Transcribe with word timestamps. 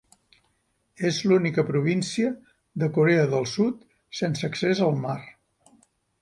És 1.09 1.17
l'única 1.31 1.65
província 1.67 2.31
de 2.85 2.89
Corea 2.97 3.27
del 3.35 3.47
Sud 3.53 3.85
sense 4.23 4.49
accés 4.49 4.83
al 4.89 4.99
mar. 5.05 5.19